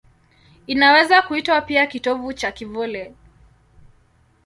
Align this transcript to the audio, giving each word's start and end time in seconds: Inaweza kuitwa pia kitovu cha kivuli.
Inaweza 0.67 1.21
kuitwa 1.21 1.61
pia 1.61 1.87
kitovu 1.87 2.33
cha 2.33 2.51
kivuli. 2.51 3.15